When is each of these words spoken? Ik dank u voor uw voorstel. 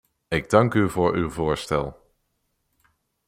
Ik 0.27 0.49
dank 0.49 0.73
u 0.73 0.89
voor 0.89 1.13
uw 1.13 1.29
voorstel. 1.29 2.13